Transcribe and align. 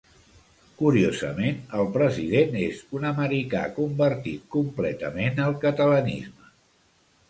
Curiosament 0.79 1.59
el 1.81 1.91
president 1.99 2.57
és 2.63 2.81
un 3.01 3.07
americà 3.13 3.63
convertit 3.79 4.53
completament 4.61 5.47
al 5.49 5.59
catalanisme. 5.71 6.55